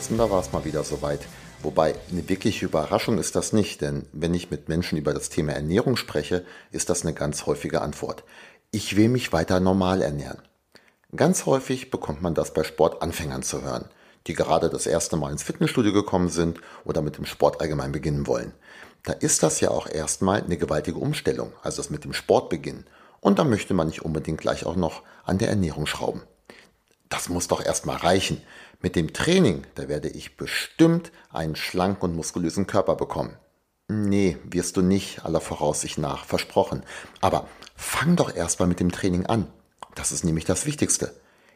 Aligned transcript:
Ja, 0.00 0.06
vor 0.06 0.16
kurzem, 0.16 0.18
da 0.18 0.30
war 0.30 0.40
es 0.40 0.52
mal 0.52 0.64
wieder 0.64 0.82
soweit. 0.82 1.20
Wobei 1.62 1.94
eine 2.10 2.26
wirkliche 2.26 2.64
Überraschung 2.64 3.18
ist 3.18 3.36
das 3.36 3.52
nicht, 3.52 3.82
denn 3.82 4.06
wenn 4.14 4.32
ich 4.32 4.50
mit 4.50 4.66
Menschen 4.70 4.96
über 4.96 5.12
das 5.12 5.28
Thema 5.28 5.52
Ernährung 5.52 5.96
spreche, 5.96 6.46
ist 6.72 6.88
das 6.88 7.02
eine 7.02 7.12
ganz 7.12 7.44
häufige 7.44 7.82
Antwort. 7.82 8.24
Ich 8.70 8.96
will 8.96 9.10
mich 9.10 9.30
weiter 9.34 9.60
normal 9.60 10.00
ernähren. 10.00 10.40
Ganz 11.14 11.44
häufig 11.44 11.90
bekommt 11.90 12.22
man 12.22 12.32
das 12.32 12.54
bei 12.54 12.64
Sportanfängern 12.64 13.42
zu 13.42 13.60
hören, 13.60 13.90
die 14.26 14.32
gerade 14.32 14.70
das 14.70 14.86
erste 14.86 15.18
Mal 15.18 15.32
ins 15.32 15.42
Fitnessstudio 15.42 15.92
gekommen 15.92 16.30
sind 16.30 16.62
oder 16.86 17.02
mit 17.02 17.18
dem 17.18 17.26
Sport 17.26 17.60
allgemein 17.60 17.92
beginnen 17.92 18.26
wollen. 18.26 18.54
Da 19.02 19.12
ist 19.12 19.42
das 19.42 19.60
ja 19.60 19.70
auch 19.70 19.86
erstmal 19.86 20.42
eine 20.42 20.56
gewaltige 20.56 20.98
Umstellung, 20.98 21.52
also 21.62 21.76
das 21.76 21.90
mit 21.90 22.04
dem 22.04 22.14
Sport 22.14 22.48
beginnen. 22.48 22.86
Und 23.20 23.38
da 23.38 23.44
möchte 23.44 23.74
man 23.74 23.88
nicht 23.88 24.02
unbedingt 24.02 24.40
gleich 24.40 24.64
auch 24.64 24.76
noch 24.76 25.02
an 25.24 25.36
der 25.36 25.50
Ernährung 25.50 25.84
schrauben. 25.84 26.22
Das 27.10 27.28
muss 27.28 27.48
doch 27.48 27.62
erstmal 27.62 27.96
reichen. 27.96 28.40
Mit 28.82 28.96
dem 28.96 29.12
Training, 29.12 29.64
da 29.74 29.88
werde 29.88 30.08
ich 30.08 30.38
bestimmt 30.38 31.12
einen 31.30 31.54
schlanken 31.54 32.10
und 32.10 32.16
muskulösen 32.16 32.66
Körper 32.66 32.96
bekommen. 32.96 33.36
Nee, 33.88 34.38
wirst 34.44 34.76
du 34.76 34.82
nicht, 34.82 35.24
aller 35.24 35.40
Voraussicht 35.40 35.98
nach, 35.98 36.24
versprochen. 36.24 36.82
Aber 37.20 37.46
fang 37.76 38.16
doch 38.16 38.34
erstmal 38.34 38.68
mit 38.68 38.80
dem 38.80 38.92
Training 38.92 39.26
an. 39.26 39.48
Das 39.94 40.12
ist 40.12 40.24
nämlich 40.24 40.44
das 40.44 40.64
Wichtigste. 40.64 41.14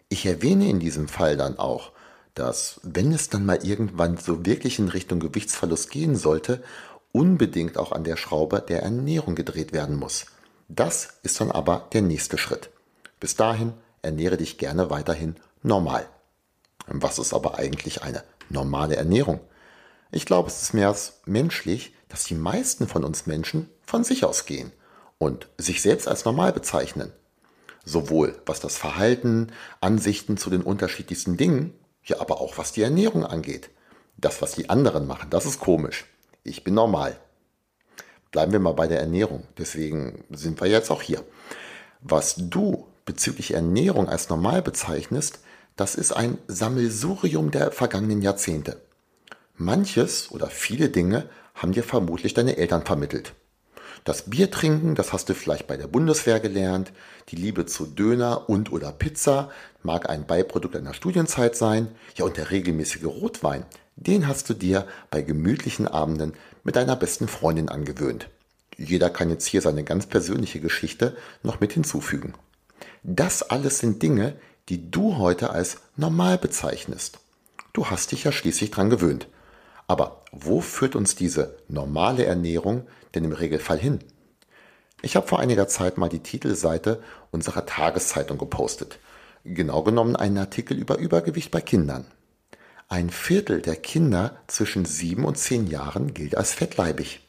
Ich 0.08 0.26
erwähne 0.26 0.68
in 0.68 0.80
diesem 0.80 1.08
Fall 1.08 1.36
dann 1.36 1.58
auch, 1.58 1.92
dass 2.34 2.80
wenn 2.82 3.12
es 3.12 3.30
dann 3.30 3.46
mal 3.46 3.64
irgendwann 3.64 4.18
so 4.18 4.44
wirklich 4.44 4.78
in 4.78 4.88
Richtung 4.88 5.20
Gewichtsverlust 5.20 5.90
gehen 5.90 6.16
sollte, 6.16 6.62
unbedingt 7.12 7.78
auch 7.78 7.92
an 7.92 8.04
der 8.04 8.16
Schraube 8.16 8.60
der 8.60 8.82
Ernährung 8.82 9.34
gedreht 9.34 9.72
werden 9.72 9.96
muss. 9.96 10.26
Das 10.68 11.14
ist 11.22 11.40
dann 11.40 11.50
aber 11.50 11.88
der 11.92 12.02
nächste 12.02 12.36
Schritt. 12.36 12.70
Bis 13.20 13.36
dahin 13.36 13.72
ernähre 14.02 14.36
dich 14.36 14.58
gerne 14.58 14.90
weiterhin 14.90 15.36
normal. 15.62 16.06
Was 16.86 17.18
ist 17.18 17.32
aber 17.32 17.58
eigentlich 17.58 18.02
eine 18.02 18.22
normale 18.48 18.96
Ernährung? 18.96 19.40
Ich 20.10 20.26
glaube, 20.26 20.48
es 20.48 20.62
ist 20.62 20.74
mehr 20.74 20.88
als 20.88 21.20
menschlich, 21.24 21.94
dass 22.08 22.24
die 22.24 22.34
meisten 22.34 22.86
von 22.86 23.04
uns 23.04 23.26
Menschen 23.26 23.68
von 23.84 24.04
sich 24.04 24.24
aus 24.24 24.46
gehen 24.46 24.72
und 25.18 25.48
sich 25.58 25.82
selbst 25.82 26.06
als 26.06 26.24
normal 26.24 26.52
bezeichnen. 26.52 27.12
Sowohl 27.84 28.40
was 28.46 28.60
das 28.60 28.76
Verhalten, 28.76 29.52
Ansichten 29.80 30.36
zu 30.36 30.50
den 30.50 30.62
unterschiedlichsten 30.62 31.36
Dingen, 31.36 31.74
ja 32.04 32.20
aber 32.20 32.40
auch 32.40 32.58
was 32.58 32.72
die 32.72 32.82
Ernährung 32.82 33.24
angeht. 33.24 33.70
Das, 34.16 34.40
was 34.42 34.52
die 34.52 34.70
anderen 34.70 35.06
machen, 35.06 35.30
das 35.30 35.46
ist 35.46 35.58
komisch. 35.58 36.04
Ich 36.44 36.62
bin 36.64 36.74
normal. 36.74 37.18
Bleiben 38.30 38.52
wir 38.52 38.60
mal 38.60 38.74
bei 38.74 38.86
der 38.86 39.00
Ernährung. 39.00 39.46
Deswegen 39.58 40.24
sind 40.30 40.60
wir 40.60 40.68
jetzt 40.68 40.90
auch 40.90 41.02
hier. 41.02 41.24
Was 42.00 42.34
du 42.36 42.86
bezüglich 43.04 43.54
Ernährung 43.54 44.08
als 44.08 44.28
normal 44.28 44.62
bezeichnest, 44.62 45.40
das 45.76 45.94
ist 45.94 46.12
ein 46.12 46.38
Sammelsurium 46.46 47.50
der 47.50 47.72
vergangenen 47.72 48.22
Jahrzehnte. 48.22 48.80
Manches 49.56 50.30
oder 50.30 50.48
viele 50.48 50.88
Dinge 50.88 51.28
haben 51.54 51.72
dir 51.72 51.84
vermutlich 51.84 52.34
deine 52.34 52.56
Eltern 52.56 52.84
vermittelt. 52.84 53.34
Das 54.04 54.28
Bier 54.28 54.50
trinken, 54.50 54.94
das 54.94 55.12
hast 55.12 55.28
du 55.28 55.34
vielleicht 55.34 55.66
bei 55.66 55.76
der 55.76 55.86
Bundeswehr 55.86 56.38
gelernt. 56.38 56.92
Die 57.30 57.36
Liebe 57.36 57.64
zu 57.64 57.86
Döner 57.86 58.50
und 58.50 58.70
oder 58.70 58.92
Pizza 58.92 59.50
mag 59.82 60.10
ein 60.10 60.26
Beiprodukt 60.26 60.76
einer 60.76 60.92
Studienzeit 60.92 61.56
sein. 61.56 61.88
Ja, 62.16 62.26
und 62.26 62.36
der 62.36 62.50
regelmäßige 62.50 63.06
Rotwein, 63.06 63.64
den 63.96 64.28
hast 64.28 64.50
du 64.50 64.54
dir 64.54 64.86
bei 65.10 65.22
gemütlichen 65.22 65.88
Abenden 65.88 66.34
mit 66.64 66.76
deiner 66.76 66.96
besten 66.96 67.28
Freundin 67.28 67.68
angewöhnt. 67.68 68.28
Jeder 68.76 69.08
kann 69.08 69.30
jetzt 69.30 69.46
hier 69.46 69.62
seine 69.62 69.84
ganz 69.84 70.06
persönliche 70.06 70.60
Geschichte 70.60 71.16
noch 71.42 71.60
mit 71.60 71.72
hinzufügen. 71.72 72.34
Das 73.02 73.42
alles 73.42 73.78
sind 73.78 74.02
Dinge, 74.02 74.36
die 74.68 74.90
du 74.90 75.18
heute 75.18 75.50
als 75.50 75.78
normal 75.96 76.38
bezeichnest. 76.38 77.18
Du 77.72 77.86
hast 77.86 78.12
dich 78.12 78.24
ja 78.24 78.32
schließlich 78.32 78.70
dran 78.70 78.90
gewöhnt. 78.90 79.28
Aber 79.86 80.22
wo 80.32 80.60
führt 80.60 80.96
uns 80.96 81.14
diese 81.14 81.56
normale 81.68 82.24
Ernährung 82.24 82.86
denn 83.14 83.24
im 83.24 83.32
Regelfall 83.32 83.78
hin? 83.78 84.00
Ich 85.02 85.16
habe 85.16 85.26
vor 85.26 85.38
einiger 85.38 85.68
Zeit 85.68 85.98
mal 85.98 86.08
die 86.08 86.22
Titelseite 86.22 87.02
unserer 87.30 87.66
Tageszeitung 87.66 88.38
gepostet. 88.38 88.98
Genau 89.44 89.82
genommen 89.82 90.16
einen 90.16 90.38
Artikel 90.38 90.78
über 90.78 90.96
Übergewicht 90.96 91.50
bei 91.50 91.60
Kindern. 91.60 92.06
Ein 92.88 93.10
Viertel 93.10 93.60
der 93.60 93.76
Kinder 93.76 94.38
zwischen 94.46 94.86
sieben 94.86 95.26
und 95.26 95.36
zehn 95.36 95.66
Jahren 95.66 96.14
gilt 96.14 96.36
als 96.36 96.54
fettleibig. 96.54 97.20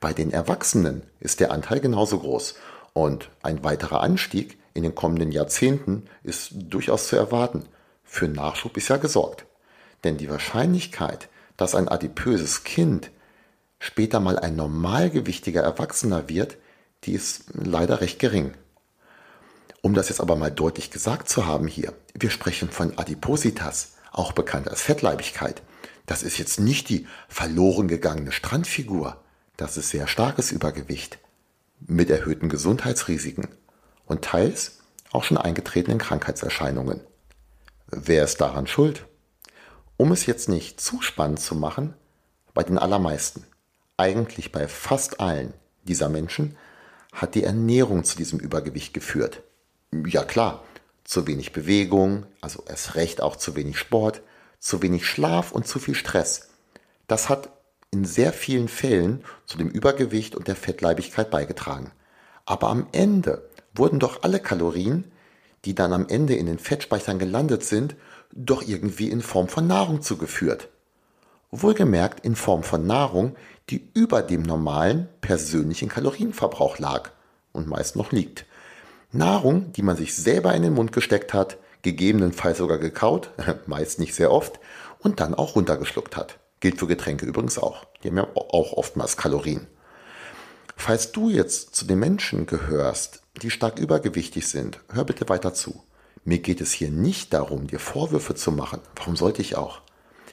Bei 0.00 0.12
den 0.12 0.30
Erwachsenen 0.30 1.02
ist 1.20 1.40
der 1.40 1.50
Anteil 1.50 1.80
genauso 1.80 2.18
groß 2.18 2.56
und 2.92 3.30
ein 3.42 3.64
weiterer 3.64 4.00
Anstieg 4.02 4.58
in 4.74 4.82
den 4.82 4.94
kommenden 4.94 5.32
Jahrzehnten 5.32 6.04
ist 6.24 6.50
durchaus 6.54 7.08
zu 7.08 7.16
erwarten. 7.16 7.64
Für 8.02 8.28
Nachschub 8.28 8.76
ist 8.76 8.88
ja 8.88 8.96
gesorgt. 8.96 9.46
Denn 10.02 10.18
die 10.18 10.28
Wahrscheinlichkeit, 10.28 11.28
dass 11.56 11.74
ein 11.74 11.88
adipöses 11.88 12.64
Kind 12.64 13.10
später 13.78 14.20
mal 14.20 14.38
ein 14.38 14.56
normalgewichtiger 14.56 15.62
Erwachsener 15.62 16.28
wird, 16.28 16.58
die 17.04 17.12
ist 17.12 17.44
leider 17.54 18.00
recht 18.00 18.18
gering. 18.18 18.52
Um 19.80 19.94
das 19.94 20.08
jetzt 20.08 20.20
aber 20.20 20.36
mal 20.36 20.50
deutlich 20.50 20.90
gesagt 20.90 21.28
zu 21.28 21.46
haben 21.46 21.68
hier, 21.68 21.92
wir 22.14 22.30
sprechen 22.30 22.70
von 22.70 22.98
Adipositas, 22.98 23.92
auch 24.10 24.32
bekannt 24.32 24.68
als 24.68 24.82
Fettleibigkeit. 24.82 25.62
Das 26.06 26.22
ist 26.22 26.38
jetzt 26.38 26.58
nicht 26.58 26.88
die 26.88 27.06
verloren 27.28 27.88
gegangene 27.88 28.32
Strandfigur, 28.32 29.22
das 29.56 29.76
ist 29.76 29.90
sehr 29.90 30.08
starkes 30.08 30.50
Übergewicht 30.50 31.18
mit 31.86 32.10
erhöhten 32.10 32.48
Gesundheitsrisiken 32.48 33.48
und 34.06 34.22
teils 34.22 34.78
auch 35.12 35.24
schon 35.24 35.38
eingetretenen 35.38 35.98
Krankheitserscheinungen. 35.98 37.00
Wer 37.86 38.24
ist 38.24 38.40
daran 38.40 38.66
schuld? 38.66 39.06
Um 39.96 40.10
es 40.12 40.26
jetzt 40.26 40.48
nicht 40.48 40.80
zu 40.80 41.00
spannend 41.02 41.40
zu 41.40 41.54
machen, 41.54 41.94
bei 42.52 42.62
den 42.62 42.78
allermeisten, 42.78 43.44
eigentlich 43.96 44.52
bei 44.52 44.66
fast 44.66 45.20
allen 45.20 45.54
dieser 45.84 46.08
Menschen, 46.08 46.56
hat 47.12 47.34
die 47.36 47.44
Ernährung 47.44 48.04
zu 48.04 48.16
diesem 48.16 48.40
Übergewicht 48.40 48.92
geführt. 48.92 49.42
Ja 50.06 50.24
klar, 50.24 50.64
zu 51.04 51.26
wenig 51.26 51.52
Bewegung, 51.52 52.26
also 52.40 52.64
erst 52.66 52.96
recht 52.96 53.20
auch 53.20 53.36
zu 53.36 53.54
wenig 53.54 53.78
Sport, 53.78 54.22
zu 54.58 54.82
wenig 54.82 55.06
Schlaf 55.06 55.52
und 55.52 55.68
zu 55.68 55.78
viel 55.78 55.94
Stress. 55.94 56.48
Das 57.06 57.28
hat 57.28 57.50
in 57.90 58.04
sehr 58.04 58.32
vielen 58.32 58.66
Fällen 58.66 59.24
zu 59.46 59.58
dem 59.58 59.68
Übergewicht 59.68 60.34
und 60.34 60.48
der 60.48 60.56
Fettleibigkeit 60.56 61.30
beigetragen. 61.30 61.92
Aber 62.46 62.68
am 62.68 62.88
Ende 62.92 63.48
wurden 63.74 63.98
doch 63.98 64.22
alle 64.22 64.40
Kalorien, 64.40 65.10
die 65.64 65.74
dann 65.74 65.92
am 65.92 66.08
Ende 66.08 66.34
in 66.34 66.46
den 66.46 66.58
Fettspeichern 66.58 67.18
gelandet 67.18 67.64
sind, 67.64 67.96
doch 68.32 68.62
irgendwie 68.62 69.10
in 69.10 69.22
Form 69.22 69.48
von 69.48 69.66
Nahrung 69.66 70.02
zugeführt. 70.02 70.68
Wohlgemerkt 71.50 72.24
in 72.24 72.36
Form 72.36 72.62
von 72.62 72.86
Nahrung, 72.86 73.36
die 73.70 73.88
über 73.94 74.22
dem 74.22 74.42
normalen 74.42 75.08
persönlichen 75.20 75.88
Kalorienverbrauch 75.88 76.78
lag 76.78 77.10
und 77.52 77.68
meist 77.68 77.96
noch 77.96 78.12
liegt. 78.12 78.44
Nahrung, 79.12 79.72
die 79.72 79.82
man 79.82 79.96
sich 79.96 80.14
selber 80.14 80.52
in 80.54 80.62
den 80.62 80.74
Mund 80.74 80.92
gesteckt 80.92 81.32
hat, 81.32 81.58
gegebenenfalls 81.82 82.58
sogar 82.58 82.78
gekaut, 82.78 83.30
meist 83.66 83.98
nicht 83.98 84.14
sehr 84.14 84.32
oft, 84.32 84.58
und 84.98 85.20
dann 85.20 85.34
auch 85.34 85.54
runtergeschluckt 85.54 86.16
hat. 86.16 86.38
Gilt 86.60 86.78
für 86.78 86.86
Getränke 86.86 87.26
übrigens 87.26 87.58
auch. 87.58 87.86
Die 88.02 88.08
haben 88.08 88.16
ja 88.16 88.26
auch 88.34 88.72
oftmals 88.72 89.16
Kalorien. 89.16 89.66
Falls 90.76 91.12
du 91.12 91.28
jetzt 91.30 91.76
zu 91.76 91.84
den 91.84 91.98
Menschen 92.00 92.46
gehörst, 92.46 93.23
die 93.42 93.50
stark 93.50 93.78
übergewichtig 93.78 94.48
sind, 94.48 94.80
hör 94.90 95.04
bitte 95.04 95.28
weiter 95.28 95.54
zu. 95.54 95.82
Mir 96.24 96.38
geht 96.38 96.60
es 96.60 96.72
hier 96.72 96.90
nicht 96.90 97.32
darum, 97.34 97.66
dir 97.66 97.78
Vorwürfe 97.78 98.34
zu 98.34 98.52
machen. 98.52 98.80
Warum 98.96 99.16
sollte 99.16 99.42
ich 99.42 99.56
auch? 99.56 99.82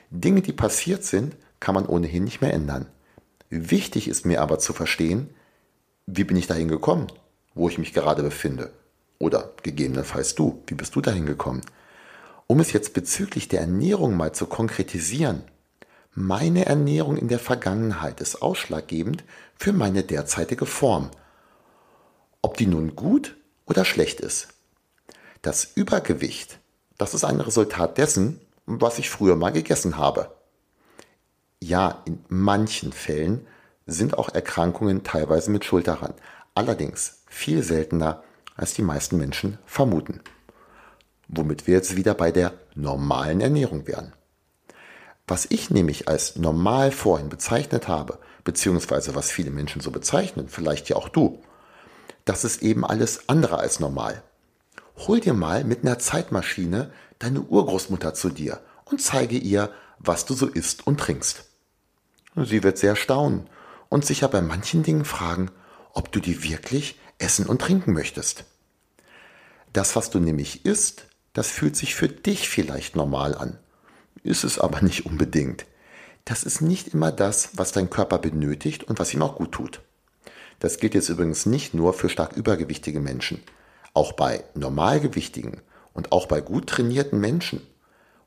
Dinge, 0.10 0.42
die 0.42 0.54
passiert 0.54 1.04
sind, 1.04 1.36
kann 1.60 1.76
man 1.76 1.86
ohnehin 1.86 2.24
nicht 2.24 2.42
mehr 2.42 2.54
ändern. 2.54 2.88
Wichtig 3.50 4.08
ist 4.08 4.26
mir 4.26 4.42
aber 4.42 4.60
zu 4.60 4.74
verstehen, 4.74 5.30
wie 6.06 6.24
bin 6.24 6.38
ich 6.38 6.48
dahin 6.48 6.68
gekommen, 6.68 7.08
wo 7.54 7.68
ich 7.70 7.78
mich 7.78 7.94
gerade 7.94 8.24
befinde. 8.24 8.72
Oder 9.20 9.52
gegebenenfalls 9.62 10.36
du, 10.36 10.64
wie 10.68 10.74
bist 10.74 10.96
du 10.96 11.02
dahin 11.02 11.26
gekommen? 11.26 11.62
Um 12.48 12.60
es 12.60 12.74
jetzt 12.74 12.94
bezüglich 12.94 13.48
der 13.48 13.62
Ernährung 13.62 14.18
mal 14.18 14.34
zu 14.34 14.46
konkretisieren, 14.46 15.44
meine 16.14 16.66
Ernährung 16.66 17.16
in 17.16 17.30
der 17.30 17.40
Vergangenheit 17.40 18.20
ist 18.20 18.42
ausschlaggebend 18.42 19.24
für 19.56 19.72
meine 19.72 20.04
derzeitige 20.04 20.66
Form. 20.66 21.12
Ob 22.42 22.58
die 22.58 22.68
nun 22.68 22.96
gut 22.96 23.36
oder 23.66 23.86
schlecht 23.86 24.20
ist. 24.20 24.50
Das 25.42 25.72
Übergewicht, 25.76 26.60
das 26.98 27.14
ist 27.14 27.24
ein 27.24 27.40
Resultat 27.40 27.98
dessen, 27.98 28.42
was 28.66 29.00
ich 29.00 29.10
früher 29.10 29.36
mal 29.36 29.52
gegessen 29.52 29.98
habe. 29.98 30.32
Ja, 31.60 32.02
in 32.06 32.24
manchen 32.28 32.94
Fällen 32.94 33.46
sind 33.86 34.18
auch 34.18 34.30
Erkrankungen 34.30 35.04
teilweise 35.04 35.52
mit 35.52 35.66
Schuld 35.66 35.88
daran. 35.88 36.14
Allerdings 36.56 37.24
viel 37.28 37.64
seltener, 37.64 38.24
als 38.56 38.74
die 38.74 38.82
meisten 38.82 39.18
Menschen 39.18 39.58
vermuten. 39.66 40.22
Womit 41.28 41.68
wir 41.68 41.76
jetzt 41.76 41.96
wieder 41.96 42.14
bei 42.14 42.32
der 42.32 42.54
normalen 42.76 43.42
Ernährung 43.42 43.88
wären. 43.88 44.14
Was 45.28 45.48
ich 45.50 45.70
nämlich 45.70 46.08
als 46.08 46.36
normal 46.36 46.92
vorhin 46.92 47.30
bezeichnet 47.30 47.88
habe, 47.88 48.20
beziehungsweise 48.44 49.16
was 49.16 49.32
viele 49.32 49.52
Menschen 49.52 49.82
so 49.82 49.92
bezeichnen, 49.92 50.50
vielleicht 50.50 50.90
ja 50.90 50.98
auch 50.98 51.10
du, 51.10 51.42
das 52.26 52.44
ist 52.44 52.62
eben 52.62 52.86
alles 52.86 53.30
andere 53.30 53.58
als 53.60 53.80
normal. 53.80 54.24
Hol 55.08 55.20
dir 55.20 55.34
mal 55.34 55.64
mit 55.64 55.84
einer 55.84 56.00
Zeitmaschine 56.00 56.92
deine 57.20 57.42
Urgroßmutter 57.42 58.14
zu 58.14 58.30
dir 58.30 58.62
und 58.86 59.02
zeige 59.02 59.38
ihr, 59.38 59.72
was 60.00 60.26
du 60.26 60.34
so 60.34 60.48
isst 60.48 60.86
und 60.86 61.00
trinkst. 61.00 61.46
Sie 62.36 62.64
wird 62.64 62.78
sehr 62.78 62.96
staunen 62.96 63.50
und 63.90 64.06
sicher 64.06 64.28
bei 64.28 64.42
manchen 64.42 64.84
Dingen 64.84 65.06
fragen, 65.06 65.52
ob 65.94 66.12
du 66.12 66.20
die 66.20 66.44
wirklich 66.44 67.00
essen 67.18 67.46
und 67.46 67.62
trinken 67.62 67.94
möchtest. 67.94 68.46
Das, 69.74 69.96
was 69.96 70.10
du 70.10 70.20
nämlich 70.20 70.66
isst, 70.66 71.06
das 71.34 71.48
fühlt 71.48 71.76
sich 71.76 71.96
für 71.96 72.10
dich 72.10 72.50
vielleicht 72.50 72.96
normal 72.96 73.36
an, 73.36 73.58
ist 74.24 74.44
es 74.44 74.60
aber 74.60 74.82
nicht 74.82 75.06
unbedingt. 75.06 75.66
Das 76.26 76.44
ist 76.44 76.62
nicht 76.62 76.94
immer 76.94 77.12
das, 77.12 77.50
was 77.54 77.72
dein 77.72 77.90
Körper 77.90 78.20
benötigt 78.20 78.84
und 78.84 79.00
was 79.00 79.14
ihm 79.14 79.22
auch 79.22 79.36
gut 79.36 79.52
tut. 79.52 79.82
Das 80.62 80.78
gilt 80.78 80.94
jetzt 80.94 81.10
übrigens 81.10 81.48
nicht 81.48 81.74
nur 81.74 81.92
für 81.94 82.08
stark 82.08 82.38
übergewichtige 82.38 83.00
Menschen. 83.00 83.42
Auch 83.96 84.14
bei 84.14 84.44
normalgewichtigen 84.54 85.60
und 85.94 86.12
auch 86.12 86.28
bei 86.28 86.40
gut 86.40 86.68
trainierten 86.68 87.20
Menschen 87.20 87.66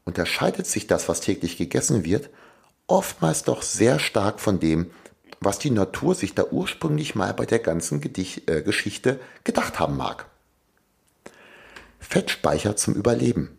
unterscheidet 0.04 0.66
sich 0.66 0.88
das, 0.88 1.08
was 1.08 1.20
täglich 1.20 1.56
gegessen 1.56 2.04
wird, 2.04 2.28
oftmals 2.88 3.44
doch 3.44 3.62
sehr 3.62 4.00
stark 4.00 4.40
von 4.40 4.58
dem, 4.58 4.90
was 5.38 5.60
die 5.60 5.70
Natur 5.70 6.16
sich 6.16 6.34
da 6.34 6.44
ursprünglich 6.50 7.14
mal 7.14 7.32
bei 7.34 7.46
der 7.46 7.60
ganzen 7.60 8.00
Gedicht, 8.00 8.50
äh, 8.50 8.62
Geschichte 8.62 9.20
gedacht 9.44 9.78
haben 9.78 9.96
mag. 9.96 10.26
Fettspeicher 12.00 12.74
zum 12.74 12.94
Überleben. 12.94 13.56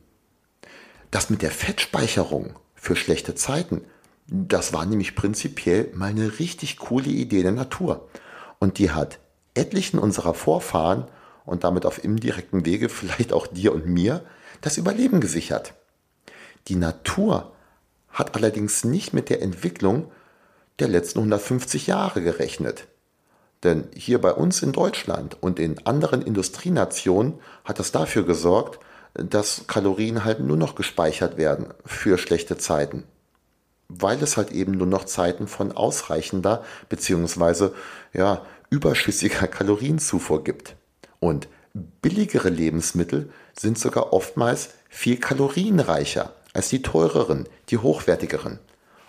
Das 1.11 1.29
mit 1.29 1.41
der 1.41 1.51
Fettspeicherung 1.51 2.55
für 2.75 2.97
schlechte 2.97 3.35
Zeiten, 3.35 3.85
das 4.27 4.73
war 4.73 4.85
nämlich 4.85 5.15
prinzipiell 5.15 5.91
mal 5.93 6.09
eine 6.09 6.39
richtig 6.39 6.77
coole 6.77 7.09
Idee 7.09 7.41
der 7.41 7.53
Natur. 7.53 8.09
Und 8.65 8.79
die 8.79 8.89
hat 8.89 9.19
etlichen 9.53 9.99
unserer 9.99 10.33
Vorfahren 10.33 11.05
und 11.45 11.63
damit 11.63 11.85
auf 11.85 12.03
indirektem 12.03 12.65
Wege 12.65 12.89
vielleicht 12.89 13.31
auch 13.31 13.45
dir 13.45 13.71
und 13.71 13.85
mir 13.85 14.21
das 14.61 14.77
Überleben 14.77 15.21
gesichert. 15.21 15.75
Die 16.67 16.75
Natur 16.75 17.51
hat 18.09 18.33
allerdings 18.33 18.83
nicht 18.83 19.13
mit 19.13 19.29
der 19.29 19.43
Entwicklung 19.43 20.11
der 20.79 20.87
letzten 20.87 21.19
150 21.19 21.85
Jahre 21.85 22.23
gerechnet. 22.23 22.87
Denn 23.63 23.87
hier 23.95 24.19
bei 24.19 24.33
uns 24.33 24.63
in 24.63 24.71
Deutschland 24.71 25.37
und 25.43 25.59
in 25.59 25.85
anderen 25.85 26.23
Industrienationen 26.23 27.35
hat 27.65 27.77
das 27.77 27.91
dafür 27.91 28.25
gesorgt, 28.25 28.79
dass 29.13 29.65
Kalorien 29.67 30.23
halt 30.23 30.39
nur 30.39 30.57
noch 30.57 30.73
gespeichert 30.73 31.37
werden 31.37 31.67
für 31.85 32.17
schlechte 32.17 32.57
Zeiten. 32.57 33.03
Weil 33.89 34.23
es 34.23 34.37
halt 34.37 34.51
eben 34.51 34.71
nur 34.71 34.87
noch 34.87 35.03
Zeiten 35.03 35.47
von 35.47 35.71
ausreichender 35.71 36.63
bzw. 36.89 37.69
ja, 38.11 38.41
überschüssiger 38.69 39.47
Kalorienzufuhr 39.47 40.43
gibt. 40.43 40.75
Und 41.19 41.47
billigere 41.73 42.49
Lebensmittel 42.49 43.31
sind 43.57 43.77
sogar 43.77 44.13
oftmals 44.13 44.69
viel 44.89 45.17
kalorienreicher 45.17 46.33
als 46.53 46.69
die 46.69 46.81
teureren, 46.81 47.47
die 47.69 47.77
hochwertigeren. 47.77 48.59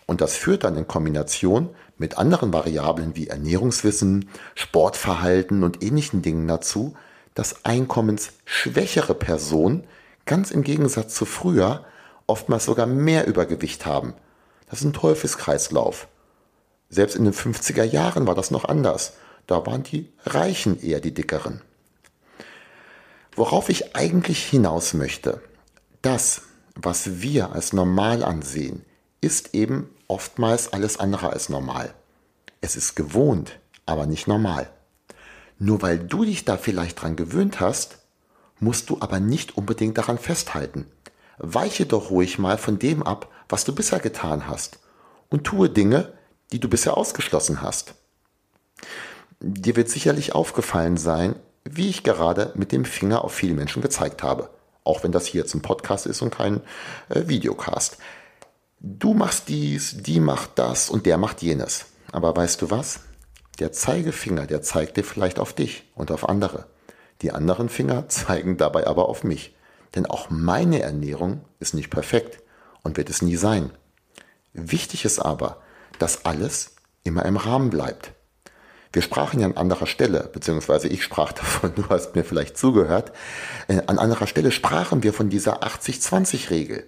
Und 0.06 0.20
das 0.20 0.36
führt 0.36 0.64
dann 0.64 0.76
in 0.76 0.86
Kombination 0.86 1.70
mit 1.96 2.18
anderen 2.18 2.52
Variablen 2.52 3.16
wie 3.16 3.28
Ernährungswissen, 3.28 4.28
Sportverhalten 4.54 5.62
und 5.62 5.82
ähnlichen 5.82 6.22
Dingen 6.22 6.46
dazu, 6.46 6.96
dass 7.34 7.64
einkommensschwächere 7.64 9.14
Personen 9.14 9.84
ganz 10.24 10.50
im 10.50 10.62
Gegensatz 10.62 11.14
zu 11.14 11.24
früher 11.24 11.84
oftmals 12.26 12.64
sogar 12.64 12.86
mehr 12.86 13.26
Übergewicht 13.26 13.86
haben. 13.86 14.14
Das 14.68 14.80
ist 14.80 14.84
ein 14.84 14.92
Teufelskreislauf. 14.92 16.08
Selbst 16.88 17.16
in 17.16 17.24
den 17.24 17.34
50er 17.34 17.84
Jahren 17.84 18.26
war 18.26 18.34
das 18.34 18.50
noch 18.50 18.64
anders. 18.64 19.14
Da 19.46 19.64
waren 19.66 19.82
die 19.82 20.12
Reichen 20.24 20.80
eher 20.80 21.00
die 21.00 21.14
dickeren. 21.14 21.60
Worauf 23.34 23.68
ich 23.68 23.94
eigentlich 23.94 24.44
hinaus 24.44 24.94
möchte, 24.94 25.42
das, 26.02 26.42
was 26.74 27.20
wir 27.20 27.52
als 27.52 27.72
normal 27.72 28.24
ansehen, 28.24 28.84
ist 29.20 29.54
eben 29.54 29.90
oftmals 30.08 30.72
alles 30.72 30.98
andere 30.98 31.30
als 31.30 31.48
normal. 31.48 31.94
Es 32.60 32.76
ist 32.76 32.96
gewohnt, 32.96 33.58
aber 33.84 34.06
nicht 34.06 34.26
normal. 34.26 34.70
Nur 35.58 35.82
weil 35.82 35.98
du 35.98 36.24
dich 36.24 36.44
da 36.44 36.56
vielleicht 36.56 37.00
dran 37.00 37.16
gewöhnt 37.16 37.60
hast, 37.60 37.98
musst 38.58 38.90
du 38.90 38.98
aber 39.00 39.20
nicht 39.20 39.56
unbedingt 39.56 39.98
daran 39.98 40.18
festhalten. 40.18 40.86
Weiche 41.38 41.86
doch 41.86 42.10
ruhig 42.10 42.38
mal 42.38 42.58
von 42.58 42.78
dem 42.78 43.02
ab, 43.02 43.30
was 43.48 43.64
du 43.64 43.74
bisher 43.74 44.00
getan 44.00 44.48
hast 44.48 44.78
und 45.28 45.44
tue 45.44 45.68
Dinge, 45.68 46.12
die 46.52 46.60
du 46.60 46.68
bisher 46.68 46.96
ausgeschlossen 46.96 47.60
hast. 47.60 47.94
Dir 49.40 49.76
wird 49.76 49.88
sicherlich 49.88 50.34
aufgefallen 50.34 50.96
sein, 50.96 51.36
wie 51.64 51.88
ich 51.88 52.02
gerade 52.02 52.52
mit 52.54 52.72
dem 52.72 52.84
Finger 52.84 53.24
auf 53.24 53.34
viele 53.34 53.54
Menschen 53.54 53.82
gezeigt 53.82 54.22
habe, 54.22 54.50
auch 54.84 55.04
wenn 55.04 55.12
das 55.12 55.26
hier 55.26 55.42
jetzt 55.42 55.54
ein 55.54 55.62
Podcast 55.62 56.06
ist 56.06 56.22
und 56.22 56.30
kein 56.30 56.60
äh, 57.08 57.26
Videocast. 57.26 57.98
Du 58.80 59.14
machst 59.14 59.48
dies, 59.48 59.96
die 60.02 60.20
macht 60.20 60.50
das 60.56 60.90
und 60.90 61.06
der 61.06 61.18
macht 61.18 61.42
jenes. 61.42 61.86
Aber 62.12 62.36
weißt 62.36 62.62
du 62.62 62.70
was? 62.70 63.00
Der 63.58 63.72
Zeigefinger, 63.72 64.46
der 64.46 64.62
zeigt 64.62 64.96
dir 64.96 65.04
vielleicht 65.04 65.38
auf 65.38 65.52
dich 65.52 65.84
und 65.94 66.10
auf 66.10 66.28
andere. 66.28 66.66
Die 67.22 67.32
anderen 67.32 67.68
Finger 67.68 68.08
zeigen 68.08 68.56
dabei 68.56 68.86
aber 68.86 69.08
auf 69.08 69.24
mich. 69.24 69.54
Denn 69.94 70.06
auch 70.06 70.30
meine 70.30 70.80
Ernährung 70.80 71.40
ist 71.58 71.74
nicht 71.74 71.90
perfekt 71.90 72.42
und 72.82 72.96
wird 72.96 73.10
es 73.10 73.22
nie 73.22 73.36
sein. 73.36 73.70
Wichtig 74.52 75.04
ist 75.04 75.18
aber, 75.18 75.62
dass 75.98 76.24
alles 76.24 76.76
immer 77.02 77.24
im 77.24 77.36
Rahmen 77.36 77.70
bleibt. 77.70 78.12
Wir 78.92 79.02
sprachen 79.02 79.40
ja 79.40 79.46
an 79.46 79.56
anderer 79.56 79.86
Stelle, 79.86 80.28
beziehungsweise 80.32 80.88
ich 80.88 81.02
sprach 81.02 81.32
davon, 81.32 81.74
du 81.74 81.88
hast 81.88 82.14
mir 82.14 82.24
vielleicht 82.24 82.56
zugehört, 82.56 83.12
äh, 83.68 83.82
an 83.86 83.98
anderer 83.98 84.26
Stelle 84.26 84.52
sprachen 84.52 85.02
wir 85.02 85.12
von 85.12 85.28
dieser 85.28 85.62
80-20-Regel. 85.62 86.86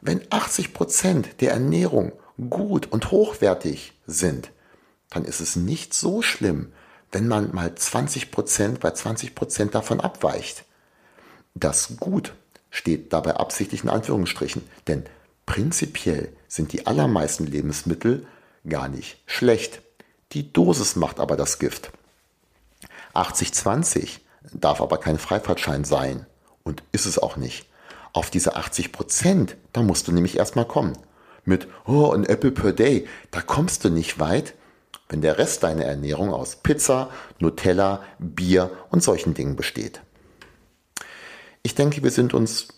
Wenn 0.00 0.20
80 0.30 0.74
Prozent 0.74 1.40
der 1.40 1.52
Ernährung 1.52 2.12
gut 2.50 2.92
und 2.92 3.10
hochwertig 3.10 3.94
sind, 4.06 4.50
dann 5.10 5.24
ist 5.24 5.40
es 5.40 5.56
nicht 5.56 5.94
so 5.94 6.22
schlimm, 6.22 6.72
wenn 7.12 7.28
man 7.28 7.54
mal 7.54 7.74
20 7.74 8.30
Prozent 8.30 8.80
bei 8.80 8.90
20 8.90 9.34
Prozent 9.34 9.74
davon 9.74 10.00
abweicht. 10.00 10.64
Das 11.54 11.96
Gut 11.98 12.34
steht 12.70 13.12
dabei 13.12 13.36
absichtlich 13.36 13.84
in 13.84 13.88
Anführungsstrichen, 13.88 14.62
denn 14.86 15.04
prinzipiell 15.46 16.28
sind 16.48 16.72
die 16.72 16.86
allermeisten 16.86 17.46
Lebensmittel 17.46 18.26
gar 18.68 18.88
nicht 18.88 19.22
schlecht. 19.26 19.80
Die 20.32 20.52
Dosis 20.52 20.96
macht 20.96 21.20
aber 21.20 21.36
das 21.36 21.58
Gift. 21.58 21.92
80-20 23.14 24.20
darf 24.52 24.80
aber 24.80 24.98
kein 24.98 25.18
Freifahrtschein 25.18 25.84
sein 25.84 26.26
und 26.62 26.82
ist 26.92 27.06
es 27.06 27.18
auch 27.18 27.36
nicht. 27.36 27.68
Auf 28.12 28.30
diese 28.30 28.56
80 28.56 28.92
Prozent, 28.92 29.56
da 29.72 29.82
musst 29.82 30.08
du 30.08 30.12
nämlich 30.12 30.36
erstmal 30.36 30.66
kommen. 30.66 30.96
Mit, 31.44 31.68
oh, 31.86 32.10
ein 32.10 32.24
Apple 32.24 32.50
per 32.50 32.72
Day, 32.72 33.06
da 33.30 33.40
kommst 33.40 33.84
du 33.84 33.88
nicht 33.90 34.18
weit, 34.18 34.54
wenn 35.08 35.20
der 35.20 35.38
Rest 35.38 35.62
deiner 35.62 35.84
Ernährung 35.84 36.32
aus 36.32 36.56
Pizza, 36.56 37.10
Nutella, 37.38 38.02
Bier 38.18 38.70
und 38.90 39.02
solchen 39.02 39.34
Dingen 39.34 39.54
besteht. 39.54 40.00
Ich 41.62 41.74
denke, 41.74 42.02
wir 42.02 42.10
sind 42.10 42.34
uns, 42.34 42.68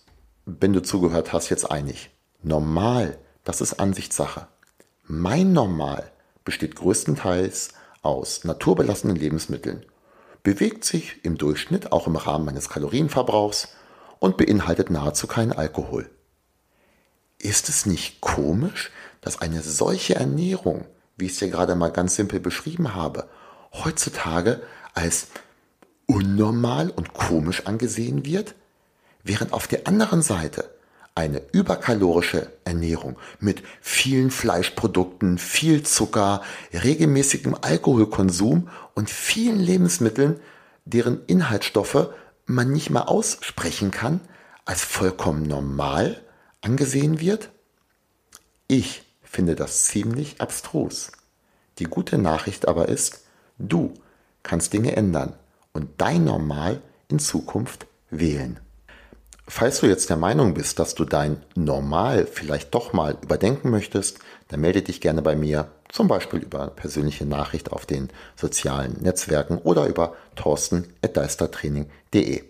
wenn 0.44 0.72
du 0.72 0.82
zugehört 0.82 1.32
hast, 1.32 1.48
jetzt 1.48 1.70
einig. 1.70 2.10
Normal, 2.42 3.18
das 3.44 3.60
ist 3.60 3.80
Ansichtssache. 3.80 4.48
Mein 5.04 5.52
Normal 5.52 6.10
besteht 6.48 6.76
größtenteils 6.76 7.74
aus 8.00 8.42
naturbelassenen 8.44 9.16
Lebensmitteln, 9.16 9.84
bewegt 10.42 10.82
sich 10.82 11.22
im 11.22 11.36
Durchschnitt 11.36 11.92
auch 11.92 12.06
im 12.06 12.16
Rahmen 12.16 12.46
meines 12.46 12.70
Kalorienverbrauchs 12.70 13.68
und 14.18 14.38
beinhaltet 14.38 14.88
nahezu 14.88 15.26
keinen 15.26 15.52
Alkohol. 15.52 16.08
Ist 17.38 17.68
es 17.68 17.84
nicht 17.84 18.22
komisch, 18.22 18.90
dass 19.20 19.42
eine 19.42 19.60
solche 19.60 20.14
Ernährung, 20.14 20.86
wie 21.18 21.26
ich 21.26 21.32
es 21.32 21.38
dir 21.38 21.50
gerade 21.50 21.74
mal 21.74 21.92
ganz 21.92 22.16
simpel 22.16 22.40
beschrieben 22.40 22.94
habe, 22.94 23.28
heutzutage 23.84 24.62
als 24.94 25.26
unnormal 26.06 26.88
und 26.88 27.12
komisch 27.12 27.66
angesehen 27.66 28.24
wird, 28.24 28.54
während 29.22 29.52
auf 29.52 29.66
der 29.66 29.86
anderen 29.86 30.22
Seite 30.22 30.70
eine 31.18 31.42
überkalorische 31.50 32.52
Ernährung 32.64 33.18
mit 33.40 33.64
vielen 33.80 34.30
Fleischprodukten, 34.30 35.36
viel 35.36 35.82
Zucker, 35.82 36.42
regelmäßigem 36.72 37.56
Alkoholkonsum 37.60 38.68
und 38.94 39.10
vielen 39.10 39.58
Lebensmitteln, 39.58 40.38
deren 40.84 41.24
Inhaltsstoffe 41.26 42.10
man 42.46 42.70
nicht 42.70 42.90
mal 42.90 43.02
aussprechen 43.02 43.90
kann, 43.90 44.20
als 44.64 44.84
vollkommen 44.84 45.42
normal, 45.42 46.22
angesehen 46.60 47.18
wird? 47.18 47.50
Ich 48.68 49.02
finde 49.24 49.56
das 49.56 49.82
ziemlich 49.86 50.40
abstrus. 50.40 51.10
Die 51.80 51.84
gute 51.86 52.16
Nachricht 52.16 52.68
aber 52.68 52.88
ist, 52.88 53.24
du 53.58 53.92
kannst 54.44 54.72
Dinge 54.72 54.94
ändern 54.94 55.32
und 55.72 55.88
dein 55.98 56.24
Normal 56.24 56.80
in 57.08 57.18
Zukunft 57.18 57.88
wählen. 58.08 58.60
Falls 59.50 59.80
du 59.80 59.86
jetzt 59.86 60.10
der 60.10 60.18
Meinung 60.18 60.52
bist, 60.52 60.78
dass 60.78 60.94
du 60.94 61.06
dein 61.06 61.42
Normal 61.54 62.26
vielleicht 62.26 62.74
doch 62.74 62.92
mal 62.92 63.16
überdenken 63.22 63.70
möchtest, 63.70 64.18
dann 64.48 64.60
melde 64.60 64.82
dich 64.82 65.00
gerne 65.00 65.22
bei 65.22 65.36
mir, 65.36 65.68
zum 65.88 66.06
Beispiel 66.06 66.40
über 66.40 66.66
persönliche 66.68 67.24
Nachricht 67.24 67.72
auf 67.72 67.86
den 67.86 68.10
sozialen 68.36 68.98
Netzwerken 69.00 69.56
oder 69.56 69.86
über 69.86 70.14
torsten.deistertraining.de. 70.36 72.44